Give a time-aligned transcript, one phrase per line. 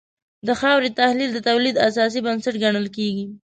[0.47, 3.25] د خاورې تحلیل د تولید اساسي بنسټ ګڼل کېږي.